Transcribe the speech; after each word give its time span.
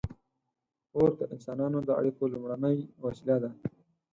•اور 0.95 1.09
د 1.19 1.21
انسانانو 1.33 1.79
د 1.87 1.89
اړیکو 1.99 2.23
لومړنۍ 2.33 2.77
وسیله 3.05 3.35
وه. 3.41 3.51